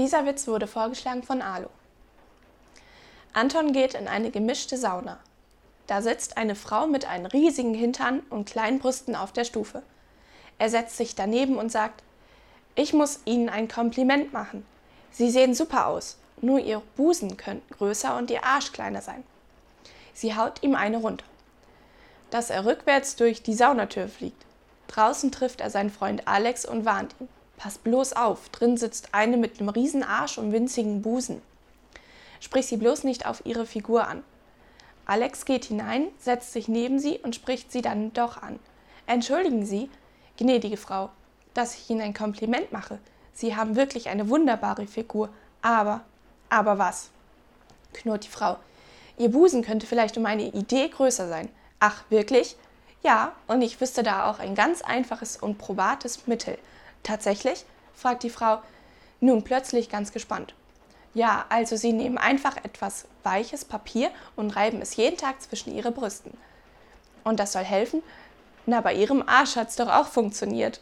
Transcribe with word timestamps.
Dieser 0.00 0.24
Witz 0.24 0.46
wurde 0.46 0.66
vorgeschlagen 0.66 1.22
von 1.22 1.42
Alo. 1.42 1.68
Anton 3.34 3.74
geht 3.74 3.92
in 3.92 4.08
eine 4.08 4.30
gemischte 4.30 4.78
Sauna. 4.78 5.18
Da 5.88 6.00
sitzt 6.00 6.38
eine 6.38 6.54
Frau 6.54 6.86
mit 6.86 7.04
einem 7.04 7.26
riesigen 7.26 7.74
Hintern 7.74 8.20
und 8.30 8.48
kleinen 8.48 8.78
Brüsten 8.78 9.14
auf 9.14 9.30
der 9.32 9.44
Stufe. 9.44 9.82
Er 10.58 10.70
setzt 10.70 10.96
sich 10.96 11.16
daneben 11.16 11.56
und 11.58 11.70
sagt, 11.70 12.02
ich 12.76 12.94
muss 12.94 13.20
Ihnen 13.26 13.50
ein 13.50 13.68
Kompliment 13.68 14.32
machen. 14.32 14.64
Sie 15.10 15.28
sehen 15.30 15.52
super 15.52 15.88
aus, 15.88 16.16
nur 16.40 16.60
Ihr 16.60 16.80
Busen 16.96 17.36
könnten 17.36 17.74
größer 17.74 18.16
und 18.16 18.30
Ihr 18.30 18.42
Arsch 18.42 18.72
kleiner 18.72 19.02
sein. 19.02 19.22
Sie 20.14 20.34
haut 20.34 20.62
ihm 20.62 20.76
eine 20.76 20.96
runter. 20.96 21.26
Dass 22.30 22.48
er 22.48 22.64
rückwärts 22.64 23.16
durch 23.16 23.42
die 23.42 23.52
Saunatür 23.52 24.08
fliegt. 24.08 24.46
Draußen 24.88 25.30
trifft 25.30 25.60
er 25.60 25.68
seinen 25.68 25.90
Freund 25.90 26.26
Alex 26.26 26.64
und 26.64 26.86
warnt 26.86 27.14
ihn. 27.20 27.28
Pass 27.60 27.76
bloß 27.76 28.14
auf, 28.14 28.48
drin 28.48 28.78
sitzt 28.78 29.10
eine 29.12 29.36
mit 29.36 29.60
einem 29.60 29.68
riesen 29.68 30.02
Arsch 30.02 30.38
und 30.38 30.50
winzigen 30.50 31.02
Busen. 31.02 31.42
Sprich 32.40 32.66
sie 32.66 32.78
bloß 32.78 33.04
nicht 33.04 33.26
auf 33.26 33.44
ihre 33.44 33.66
Figur 33.66 34.08
an. 34.08 34.24
Alex 35.04 35.44
geht 35.44 35.66
hinein, 35.66 36.06
setzt 36.18 36.54
sich 36.54 36.68
neben 36.68 36.98
sie 36.98 37.18
und 37.18 37.34
spricht 37.34 37.70
sie 37.70 37.82
dann 37.82 38.14
doch 38.14 38.40
an. 38.40 38.58
Entschuldigen 39.06 39.66
Sie, 39.66 39.90
gnädige 40.38 40.78
Frau, 40.78 41.10
dass 41.52 41.74
ich 41.74 41.90
Ihnen 41.90 42.00
ein 42.00 42.14
Kompliment 42.14 42.72
mache. 42.72 42.98
Sie 43.34 43.54
haben 43.54 43.76
wirklich 43.76 44.08
eine 44.08 44.30
wunderbare 44.30 44.86
Figur, 44.86 45.28
aber, 45.60 46.00
aber 46.48 46.78
was? 46.78 47.10
knurrt 47.92 48.24
die 48.24 48.28
Frau. 48.28 48.56
Ihr 49.18 49.30
Busen 49.30 49.62
könnte 49.62 49.86
vielleicht 49.86 50.16
um 50.16 50.24
eine 50.24 50.44
Idee 50.44 50.88
größer 50.88 51.28
sein. 51.28 51.50
Ach, 51.78 52.04
wirklich? 52.08 52.56
Ja, 53.02 53.32
und 53.48 53.60
ich 53.60 53.82
wüsste 53.82 54.02
da 54.02 54.30
auch 54.30 54.38
ein 54.38 54.54
ganz 54.54 54.80
einfaches 54.80 55.36
und 55.36 55.58
probates 55.58 56.26
Mittel. 56.26 56.56
Tatsächlich? 57.02 57.64
fragt 57.94 58.22
die 58.22 58.30
Frau, 58.30 58.60
nun 59.20 59.44
plötzlich 59.44 59.88
ganz 59.90 60.12
gespannt. 60.12 60.54
Ja, 61.12 61.44
also 61.48 61.76
Sie 61.76 61.92
nehmen 61.92 62.18
einfach 62.18 62.56
etwas 62.58 63.06
weiches 63.22 63.64
Papier 63.64 64.10
und 64.36 64.56
reiben 64.56 64.80
es 64.80 64.96
jeden 64.96 65.16
Tag 65.16 65.42
zwischen 65.42 65.74
Ihre 65.74 65.90
Brüsten. 65.90 66.36
Und 67.24 67.40
das 67.40 67.52
soll 67.52 67.64
helfen? 67.64 68.02
Na, 68.66 68.80
bei 68.80 68.94
Ihrem 68.94 69.22
Arsch 69.26 69.56
hat's 69.56 69.76
doch 69.76 69.88
auch 69.88 70.06
funktioniert. 70.06 70.80